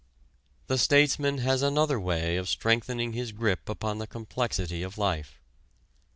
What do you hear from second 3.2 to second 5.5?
grip upon the complexity of life.